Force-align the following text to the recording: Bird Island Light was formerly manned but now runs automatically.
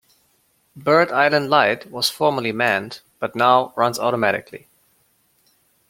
Bird 0.75 1.11
Island 1.11 1.51
Light 1.51 1.91
was 1.91 2.09
formerly 2.09 2.51
manned 2.51 3.01
but 3.19 3.35
now 3.35 3.71
runs 3.75 3.99
automatically. 3.99 4.67